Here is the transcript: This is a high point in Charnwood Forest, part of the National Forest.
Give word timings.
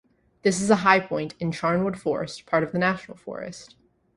This 0.41 0.59
is 0.59 0.71
a 0.71 0.77
high 0.77 0.99
point 0.99 1.35
in 1.39 1.51
Charnwood 1.51 1.95
Forest, 2.01 2.47
part 2.47 2.63
of 2.63 2.71
the 2.71 2.79
National 2.79 3.15
Forest. 3.15 3.75